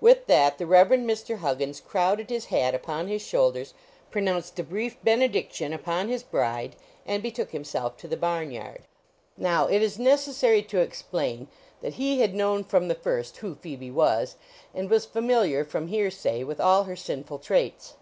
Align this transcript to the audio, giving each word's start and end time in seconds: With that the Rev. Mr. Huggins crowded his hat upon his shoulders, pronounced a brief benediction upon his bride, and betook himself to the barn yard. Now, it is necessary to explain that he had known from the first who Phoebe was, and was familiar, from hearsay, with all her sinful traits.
With 0.00 0.26
that 0.26 0.58
the 0.58 0.66
Rev. 0.66 0.88
Mr. 0.88 1.36
Huggins 1.38 1.78
crowded 1.80 2.28
his 2.28 2.46
hat 2.46 2.74
upon 2.74 3.06
his 3.06 3.22
shoulders, 3.22 3.72
pronounced 4.10 4.58
a 4.58 4.64
brief 4.64 4.96
benediction 5.04 5.72
upon 5.72 6.08
his 6.08 6.24
bride, 6.24 6.74
and 7.06 7.22
betook 7.22 7.50
himself 7.52 7.96
to 7.98 8.08
the 8.08 8.16
barn 8.16 8.50
yard. 8.50 8.82
Now, 9.36 9.68
it 9.68 9.80
is 9.80 9.96
necessary 9.96 10.62
to 10.64 10.80
explain 10.80 11.46
that 11.82 11.94
he 11.94 12.18
had 12.18 12.34
known 12.34 12.64
from 12.64 12.88
the 12.88 12.96
first 12.96 13.36
who 13.36 13.54
Phoebe 13.54 13.92
was, 13.92 14.34
and 14.74 14.90
was 14.90 15.06
familiar, 15.06 15.64
from 15.64 15.86
hearsay, 15.86 16.42
with 16.42 16.58
all 16.60 16.82
her 16.82 16.96
sinful 16.96 17.38
traits. 17.38 17.94